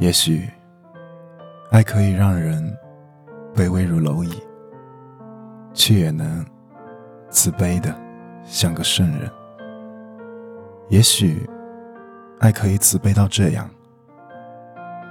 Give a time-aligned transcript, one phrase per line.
[0.00, 0.48] 也许，
[1.70, 2.74] 爱可以让人
[3.54, 4.42] 卑微如蝼蚁，
[5.74, 6.42] 却也能
[7.28, 7.94] 慈悲的
[8.42, 9.30] 像个圣人。
[10.88, 11.46] 也许，
[12.38, 13.68] 爱可以慈悲到这样，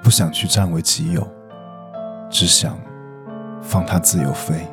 [0.01, 1.21] 不想去占为己有，
[2.27, 2.75] 只想
[3.61, 4.67] 放他自由飞。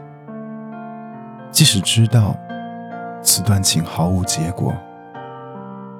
[1.50, 2.34] 即使知道
[3.22, 4.72] 此段情毫无结果，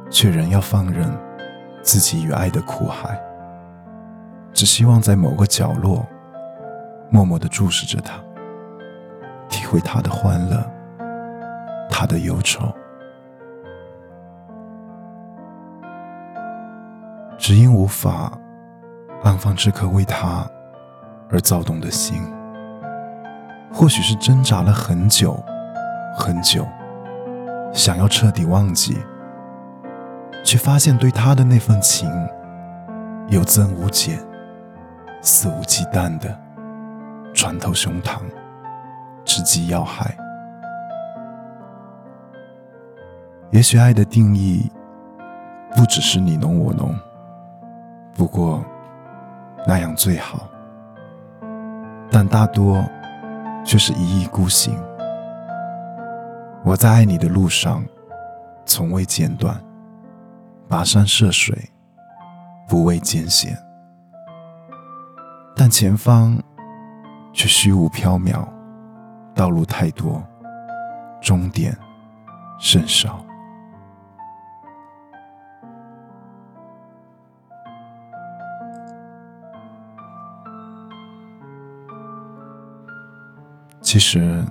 [0.09, 1.07] 却仍要放任
[1.83, 3.21] 自己与爱的苦海。
[4.56, 6.02] 只希望在某个角落，
[7.10, 8.15] 默默地注视着他，
[9.51, 10.65] 体会他的欢乐，
[11.91, 12.62] 他的忧愁。
[17.37, 18.32] 只因无法
[19.23, 20.51] 安放这颗为他
[21.30, 22.16] 而躁动的心，
[23.70, 25.38] 或许是挣扎了很久
[26.16, 26.66] 很久，
[27.74, 28.96] 想要彻底忘记，
[30.43, 32.10] 却发现对他的那份情
[33.29, 34.18] 有增无减。
[35.21, 36.39] 肆无忌惮的
[37.35, 38.21] 穿透胸膛，
[39.25, 40.17] 直击要害。
[43.51, 44.71] 也许爱的定义
[45.75, 46.95] 不只是你侬我侬，
[48.15, 48.65] 不过
[49.67, 50.49] 那样最好。
[52.11, 52.85] 但大多
[53.65, 54.79] 却是一意孤行。
[56.65, 57.85] 我在爱你的路上
[58.65, 59.61] 从未间断，
[60.69, 61.71] 跋山涉水，
[62.69, 63.57] 不畏艰险。
[65.59, 66.38] 但前方
[67.32, 68.47] 却虚无缥缈，
[69.34, 70.22] 道路太多，
[71.22, 71.75] 终点
[72.59, 73.25] 甚少。
[83.81, 84.44] 其实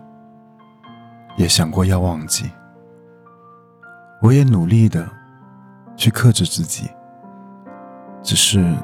[1.38, 2.50] 也想过要忘记，
[4.24, 5.08] 我也努力的
[5.96, 6.90] 去克制自己，
[8.24, 8.76] 只是。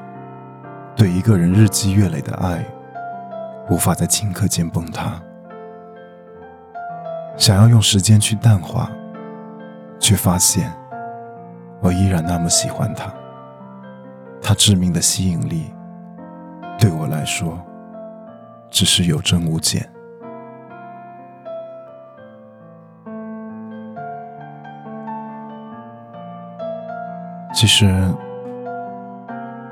[0.94, 2.64] 对一个人日积月累的爱，
[3.68, 5.20] 无法在顷刻间崩塌。
[7.36, 8.90] 想要用时间去淡化，
[9.98, 10.72] 却发现
[11.80, 13.12] 我依然那么喜欢他。
[14.40, 15.72] 他致命的吸引力，
[16.78, 17.58] 对我来说，
[18.70, 19.88] 只是有增无减。
[27.54, 28.12] 其实，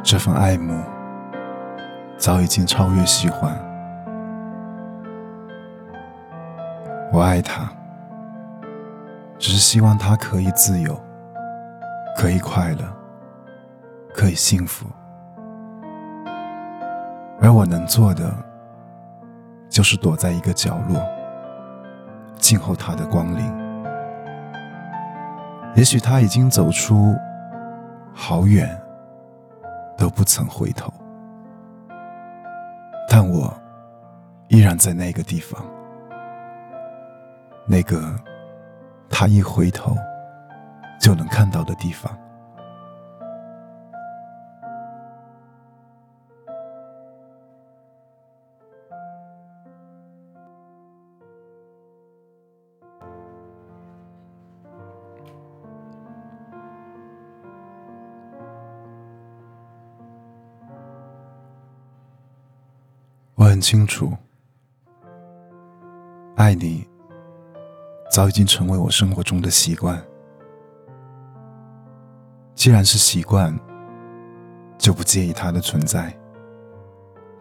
[0.03, 0.81] 这份爱慕。
[2.21, 3.51] 早已经超越喜欢。
[7.11, 7.67] 我爱他，
[9.39, 11.01] 只是希望他可以自由，
[12.19, 12.85] 可以快乐，
[14.15, 14.87] 可以幸福。
[17.41, 18.31] 而我能做的，
[19.71, 21.03] 就是躲在一个角落，
[22.37, 23.61] 静候他的光临。
[25.75, 27.17] 也许他已经走出
[28.13, 28.79] 好远，
[29.97, 30.93] 都不曾回头。
[33.13, 33.53] 但我
[34.47, 35.61] 依然在那个地方，
[37.67, 38.15] 那个
[39.09, 39.97] 他一回头
[41.01, 42.17] 就能看到的地方。
[63.51, 64.13] 很清楚，
[66.37, 66.87] 爱你
[68.09, 70.01] 早已经成为我生活中的习惯。
[72.55, 73.53] 既然是习惯，
[74.79, 76.17] 就不介意它的存在，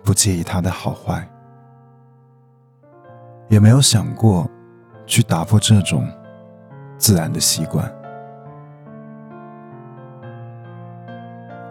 [0.03, 1.29] 不介意它的好坏，
[3.47, 4.49] 也没有想过
[5.05, 6.11] 去打破这种
[6.97, 7.87] 自然的习惯。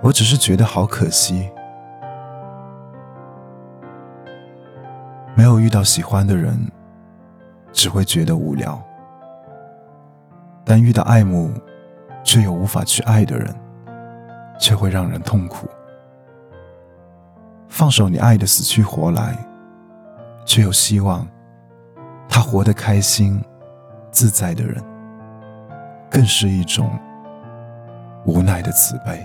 [0.00, 1.50] 我只是觉得好可惜。
[5.48, 6.60] 没有遇到喜欢的人，
[7.72, 8.78] 只会觉得无聊；
[10.62, 11.50] 但遇到爱慕
[12.22, 13.48] 却又无法去爱的人，
[14.60, 15.66] 却会让人痛苦。
[17.66, 19.38] 放手你爱的死去活来，
[20.44, 21.26] 却又希望
[22.28, 23.42] 他活得开心、
[24.10, 24.84] 自在的人，
[26.10, 26.90] 更是一种
[28.26, 29.24] 无奈的慈悲。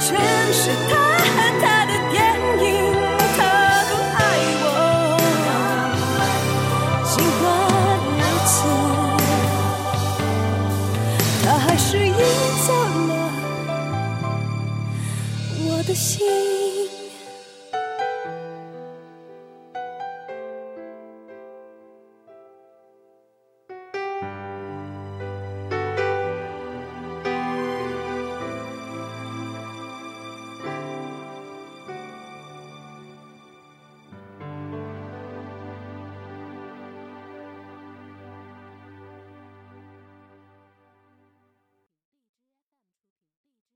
[0.00, 0.16] 全
[0.52, 2.18] 是他和他的电
[2.64, 2.66] 影。
[3.36, 3.40] 他
[3.88, 4.20] 不爱
[4.62, 4.64] 我，
[7.04, 7.42] 尽管
[8.18, 8.58] 如此，
[11.44, 12.12] 他还是赢
[12.66, 12.68] 走
[13.08, 13.10] 了
[15.66, 16.49] 我的心。